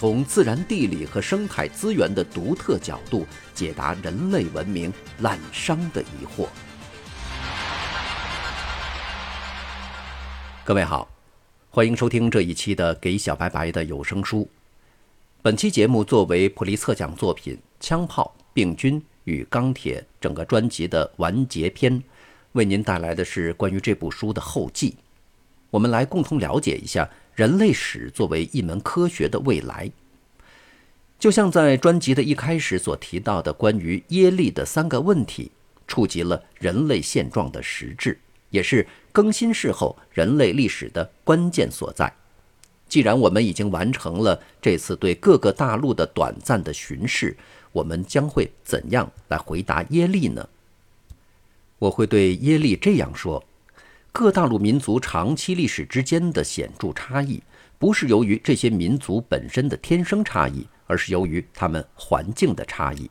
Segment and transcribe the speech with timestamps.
[0.00, 6.48] 从自然地理和生态资源的独特角度解答人类文明滥觞的疑惑。
[10.64, 11.06] 各位好，
[11.68, 14.38] 欢迎收听这一期的《给小白白的有声书》。
[15.42, 22.02] 本期节目作为普利策奖作品《枪炮、病菌与钢铁》整个专辑的完结篇，
[22.52, 24.96] 为您带来的是关于这部书的后记。
[25.68, 27.06] 我们来共同了解一下。
[27.40, 29.90] 人类史作为一门科学的未来，
[31.18, 35.50] 就像在专辑的一开始所提到的关于耶利的三个问题，
[35.88, 42.12] 触及了人类现状的实质，也是更新世后人类历史的关键所在。
[42.90, 47.34] 既然我们已经完成了这次对各个大陆的短暂的巡视，
[47.72, 50.46] 我们将会怎样来回答耶利呢？
[51.78, 53.42] 我会对耶利这样说。
[54.12, 57.40] 各大陆民族长期历史之间的显著差异，
[57.78, 63.08] 不是由于这些民族本身的天生差异，而是由于他们环境的差异。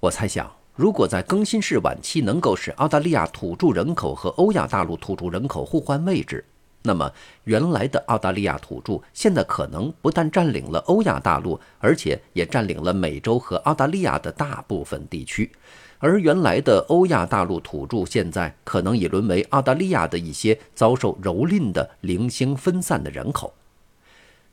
[0.00, 6.44] 我猜想，如果在更新世晚期能够使澳大利亚土著人口和欧亚大陆土著人口互换位置，
[6.82, 7.10] 那么
[7.44, 15.50] 原来的澳大利亚土著现在可能不但占领了欧亚大陆，而且也占领了美洲和澳大利亚的大部分地区。
[16.00, 23.52] 而原来的欧亚大陆土著，现在可能已沦为澳大利亚的一些遭受蹂躏的零星分散的人口。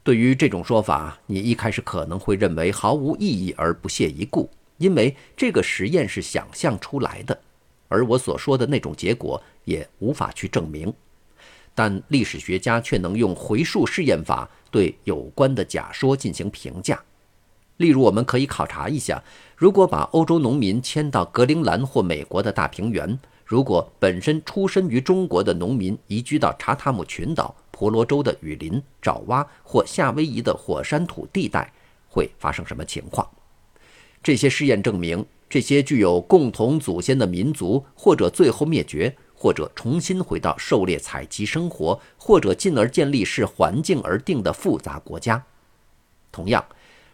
[0.04, 7.40] 对于这种说法，你一开始可能会认为毫无意义而不屑一顾，因为这个实验是想象出来的，
[7.88, 10.92] 而我所说的那种结果也无法去证明。
[11.76, 17.00] 但历史学家却能用回溯试验法对有关的假说进行评价。
[17.78, 19.22] 例如，我们可以考察一下：
[19.56, 31.72] 如果把欧洲农民迁到格陵兰或美国的大平原，如果本身出身于中国的农民移居到查塔姆群岛、婆罗洲的雨林、爪哇或夏威夷的火山土地带，
[32.08, 33.28] 会发生什么情况？
[34.24, 45.44] 这些试验证明，这些具有共同祖先的民族，或者最后灭绝，或者重新回到狩猎采集生活，或者进而建立视环境而定的复杂国家。
[46.32, 46.66] 同样。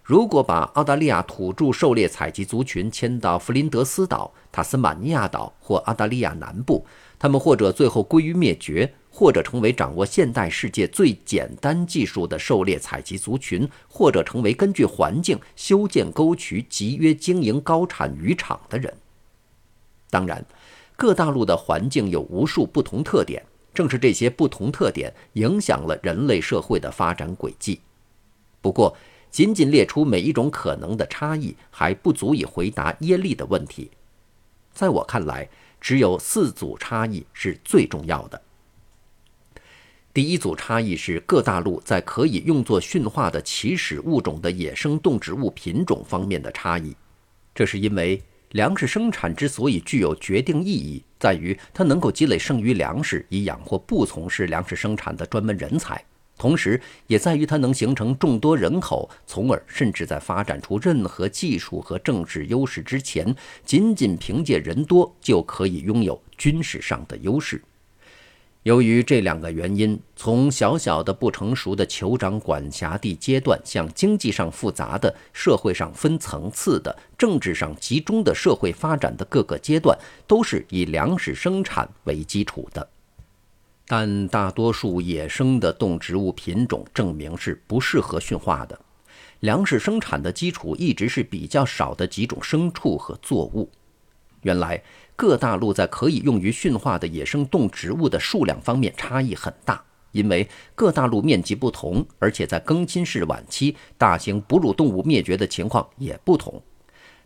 [0.04, 6.86] 如果把澳大利亚土著狩猎采集族群迁到弗林德斯岛、塔斯马尼亚岛或澳大利亚南部，
[7.20, 18.92] 他们或者最后归于灭绝，或者成为掌握现代世界最简单技术的狩猎采集族群，或者成为根据环境修建沟渠、集约经营高产渔场的人。
[20.10, 20.44] 当然，
[20.98, 23.42] 各大陆的环境有无数不同特点，
[23.74, 27.80] 正是这些不同特点影响了人类社会的发展轨迹。
[28.62, 28.96] 不过，
[29.32, 33.90] 仅仅列出每一种可能的差异还不足以回答耶利的问题。
[34.74, 35.50] 在我看来，
[35.80, 38.42] 只有四组差异是最重要的。
[40.14, 46.94] 第一组差异是各大陆在可以用作驯化的起始物种的野生动植物品种方面的差异。
[47.56, 48.22] 这是因为
[48.52, 56.04] 粮食生产之所以具有决定意义，在于它能够积累剩余粮食，以养活不从事粮食生产的专门人才。
[56.42, 67.62] 同时，也在于它能形成众多人口，从而甚至在发展出任何技术和政治优势之前，仅仅凭借人多就可以拥有军事上的优势。
[68.64, 82.90] 由于这两个原因，从小小的不成熟的酋长管辖地阶段，向经济上复杂的、社会上分层次的、政治上集中的社会发展的各个阶段，都是以粮食生产为基础的。
[83.92, 88.80] 但大多数野生的动植物品种证明是不适合驯化的。
[89.42, 93.70] 粮食生产的基础一直是比较少的几种牲畜和作物。
[94.44, 94.82] 原来
[95.18, 99.84] 各大陆在可以用于驯化的野生动植物的数量方面差异很大，
[100.14, 106.64] 因为各大陆面积不同，而且在更新世晚期，大型哺乳动物灭绝的情况也不同。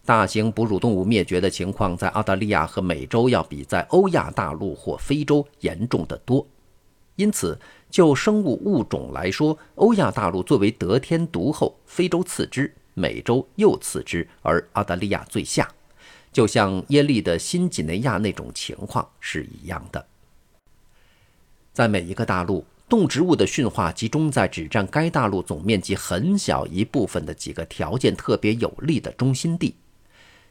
[0.04, 6.44] 大型哺乳动物灭绝的情况在澳大利亚和美洲要比在欧亚大陆或非洲严重的多。
[7.16, 7.58] 因此，
[7.90, 15.70] 就生物物种来说，欧亚大陆作为得天独厚，非洲次之，美洲又次之，而澳大利亚最下，
[16.34, 20.06] 就像耶利的新几内亚那种情况是一样的。
[21.72, 29.76] 在每一个大陆，动植物的驯化集中在只占该大陆总面积很小一部分的几个条件特别有利的中心地。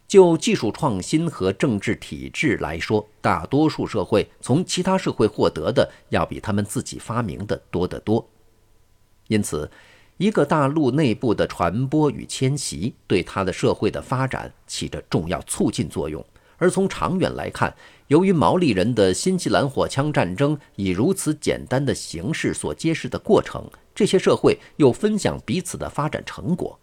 [0.06, 8.28] 就技术创新和政治体制来说，大多数社会从其他社会获得的要比他们自己发明的多得多。
[9.28, 9.70] 因此，
[10.18, 16.24] 一个大陆内部的传播与迁徙对它的社会的发展起着重要促进作用。
[16.56, 17.74] 而从长远来看，
[18.06, 26.78] 由于毛利人的新西兰火枪战争以如此简单的形式所揭示的过程，这些社会又分享彼此的发展成果。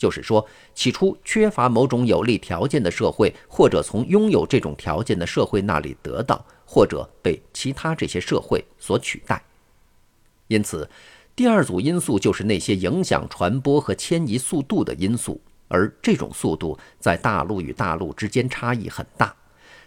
[0.00, 0.44] 就是说，
[0.74, 9.44] 起初缺乏某种有利条件的社会，或者从拥有这种条件的社会那里得到，或者被其他这些社会所取代。
[10.46, 10.88] 因此，
[11.36, 15.38] 第二组因素就是那些影响传播和迁移速度的因素。
[15.68, 19.36] 而这种速度在大陆与大陆之间差异很大，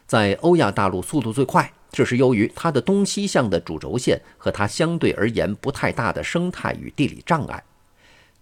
[0.05, 7.61] 在欧亚大陆速度最快，这是由于它的东西向的主轴线和它相对而言不太大的生态与地理障碍。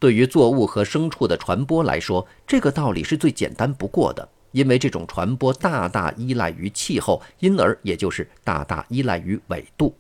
[0.02, 9.96] 对于作物和牲畜的传播来说，这个道理是最简单不过的，因为这种传播大大依赖于气候，因而也就是大大依赖于纬度。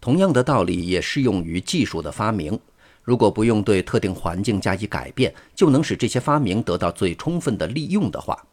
[0.00, 2.58] 同样的道理也适用于技术的发明。
[3.02, 8.46] 如果不用对特定环境加以改变，就能使这些发明得到最充分的利用的话，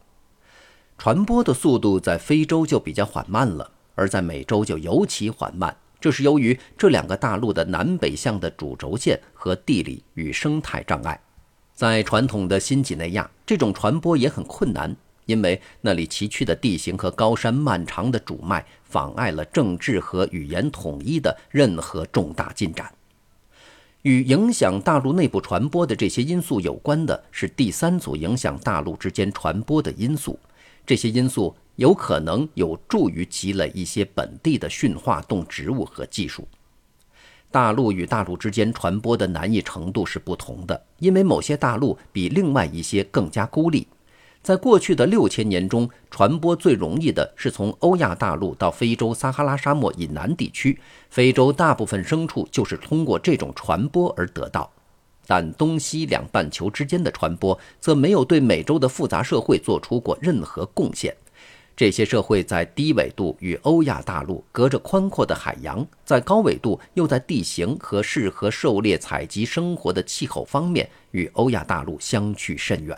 [0.98, 5.78] 传播的速度在非洲就比较缓慢了，而在美洲就尤其缓慢。
[6.00, 11.18] 这是由于这两个大陆的南北向的主轴线和地理与生态障碍。
[11.74, 14.94] 在传统的新几内亚，这种传播也很困难，
[15.26, 22.92] 因为那里崎岖的地形和高山漫长的主脉妨碍了政治和语言统一的任何重大进展。
[24.02, 30.38] 与影响大陆内部传播的这些因素有关的是第三组影响大陆之间传播的因素。
[30.86, 36.46] 这些因素有可能有助于积累一些本地的驯化动植物和技术。
[37.50, 43.88] 大陆与大陆之间传播的难易程度是不同的，因为某些大陆比另外一些更加孤立。
[44.44, 50.80] 在过去的六千年中，传播最容易的是从欧亚大陆到非洲撒哈拉沙漠以南地区。
[51.10, 54.72] 非洲大部分牲畜就是通过这种传播而得到，
[55.26, 61.14] 但东西两半球之间的传播则没有对美洲的复杂社会做出过任何贡献。
[61.78, 72.98] 这些社会在低纬度与欧亚大陆隔着宽阔的海洋，在高纬度又在地形和适合狩猎采集生活的气候方面与欧亚大陆相去甚远。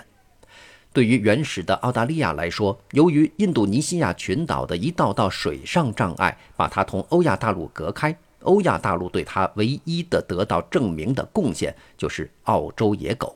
[0.94, 13.36] 对于原始的澳大利亚来说，由于印度尼西亚群岛的一道道水上障碍把它同欧亚大陆隔开，欧亚大陆对它唯一的得到证明的贡献就是澳洲野狗。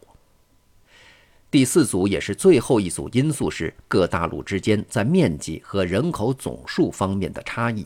[1.53, 7.85] 第四组也是最后一组因素是各大陆之间在面积和人口总数方面的差异。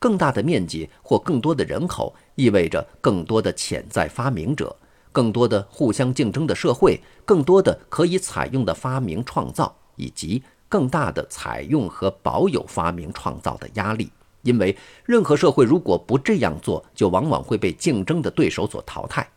[0.00, 4.74] 更大的面积或更多的人口意味着更多的潜在发明者。
[5.12, 14.10] 更多的互相竞争的社会，更多的可以采用的发明创造，以及更大的采用和保有发明创造的压力。
[14.42, 19.28] 因为任何社会如果不这样做，就往往会被竞争的对手所淘汰。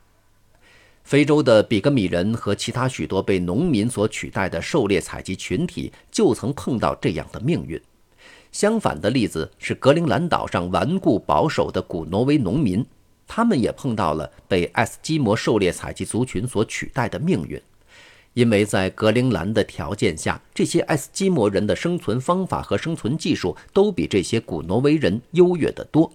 [1.09, 7.81] 非洲的比格米人和其他许多被农民所取代的狩猎采集群体，就曾碰到这样的命运。
[8.51, 12.85] 相反的例子是格陵兰岛上顽固保守的古挪威农民。
[13.27, 17.59] 他们也碰到了被爱斯基摩狩猎采集族群所取代的命运，
[18.35, 26.11] 因为在格陵兰的条件下，这些爱斯基摩人的生存方法和生存技术都比这些古挪威人优越得多。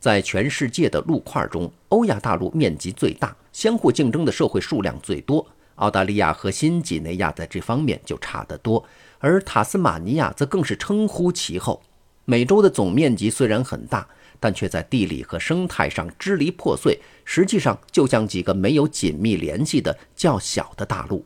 [0.00, 5.46] 在全世界的陆块中，欧亚大陆面积最大，相互竞争的社会数量最多。
[5.76, 8.84] 澳大利亚和新几内亚在这方面就差得多，
[9.18, 11.80] 而塔斯马尼亚则更是称呼其后。
[12.24, 14.08] 美洲的总面积虽然很大。
[14.42, 21.22] 但却在地理和生态上支离破碎，实际上就像几个没有紧密联系的较小的大陆。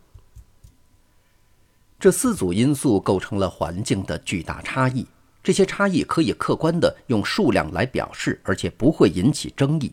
[2.01, 5.07] 这四组因素构成了环境的巨大差异，
[5.45, 9.93] 这些差异可以客观地用数量来表示，而且不会引起争议。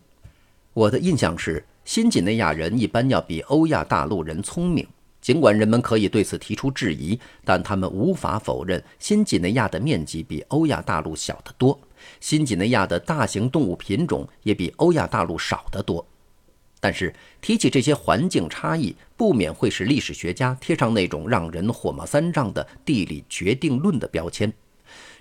[0.74, 4.88] 我的印象是，新几内亚人一般要比欧亚大陆人聪明。
[5.20, 11.78] 尽管人们可以对此提出质疑，但他们无法否认新几内亚的面积比欧亚大陆小得多。
[12.22, 16.04] 新几内亚的大型动物品种也比欧亚大陆少得多，
[16.80, 24.52] 但是提起这些环境差异，不免会使历史学家贴上那种让人火冒三丈的地理决定论的标签。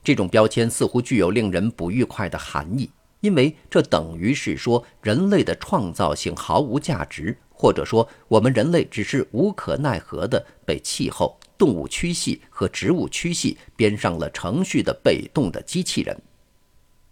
[0.03, 2.91] 这种标签似乎具有令人不愉快的含义，
[3.21, 16.17] 因为这等于是说人类的创造性毫无价值，或者说我们人类只是无可奈何的被气候、动物区系和植物区系编上了程序的被动的机器人。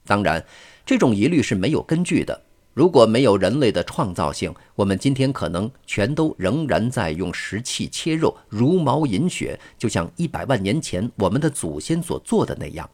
[0.07, 0.43] 当然，
[0.87, 2.43] 这种疑虑是没有根据的。
[2.79, 12.89] 如果没有人类的创造性，我们今天可能全都仍然在用石器切肉、茹毛饮血，就像一百万年前我们的祖先所做的那样。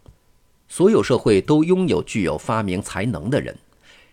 [0.68, 3.54] 所有社会都拥有具有发明才能的人。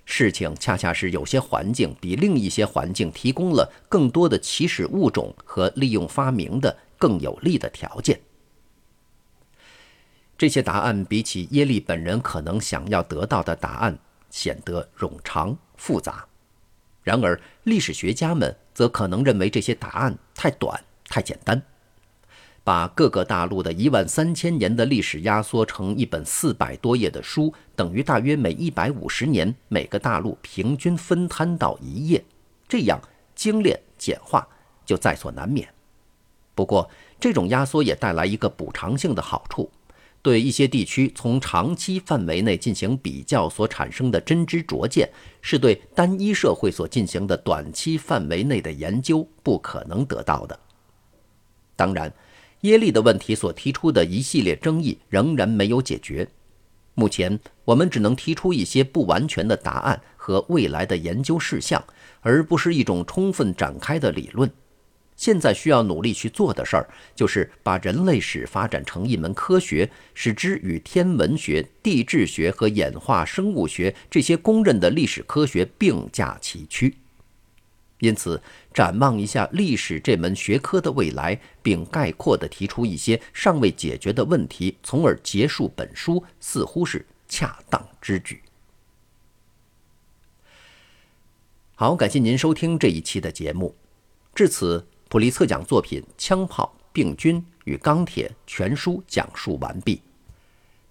[0.04, 8.20] 事情恰恰是有些环境比另一些环境提供了更多的起始物种和利用发明的更有利的条件。
[10.38, 13.98] 这些答案比起耶利本人可能想要得到的答案
[14.32, 16.26] 显得冗长复杂，
[17.04, 21.62] 然而历史学家们则可能认为这些答案太短太简单。
[22.64, 32.24] 把各个大陆的一万三千年的历史压缩成一本四百多页的书，等于大约每一百五十年每个大陆平均分摊到一页，
[32.68, 33.02] 这样
[33.36, 34.48] 精炼简化
[34.86, 35.68] 就在所难免。
[36.54, 36.88] 不过，
[37.20, 39.72] 这种压缩也带来一个补偿性的好处：
[40.22, 45.10] 对一些地区从长期范围内进行比较所产生的真知灼见，
[45.42, 50.60] 是对单一社会所进行的短期范围内的研究不可能得到的。
[51.76, 52.14] 当然。
[52.62, 56.28] 耶利的问题所提出的一系列争议仍然没有解决。
[56.94, 61.84] 目前，我们只能提出一些不完全的答案和未来的研究事项，
[62.20, 64.48] 而不是一种充分展开的理论。
[65.22, 76.98] 现在需要努力去做的事儿，就是把人类史发展成一门科学，使之与天文学、地质学和演化生物学这些公认的历史科学并驾齐驱。
[78.00, 78.42] 因此，
[78.74, 88.42] 展望一下历史这门学科的未来，并概括地提出一些尚未解决的问题，从而结束本书，似乎是恰当之举。
[91.76, 93.76] 好，感谢您收听这一期的节目。
[94.34, 100.02] 至此，普利策奖作品《枪炮、病菌与钢铁》全书讲述完毕。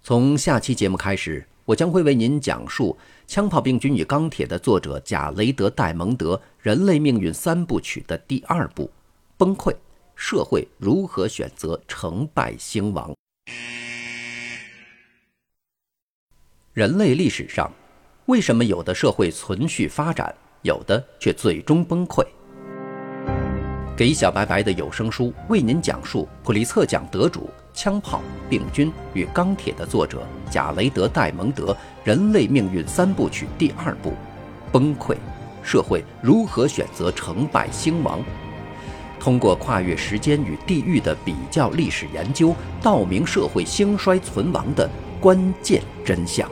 [0.03, 1.43] 从下期节目开始。
[1.65, 2.95] 我将会为您讲述
[3.31, 8.85] 《枪炮、病菌与钢铁》的作者贾雷德·戴蒙德《人类命运三部曲》的第二部
[9.37, 9.75] 《崩溃：
[10.15, 13.11] 社会如何选择成败兴亡》。
[16.73, 17.71] 人类历史上，
[18.25, 22.23] 为什么有的社会存续发展，有的却最终崩溃？
[24.01, 27.41] 给小白白的有声书为您讲述普利策奖得主。
[27.71, 31.71] 《枪炮、病菌与钢铁》的作者贾雷德·戴蒙德
[32.03, 34.09] 《人类命运三部曲》第二部
[34.71, 35.15] 《崩溃：
[35.61, 38.19] 社会如何选择成败兴亡》，
[39.19, 44.89] 通过跨越时间与地域的比较历史研究，道明社会兴衰存亡的
[45.19, 46.49] 关键真相。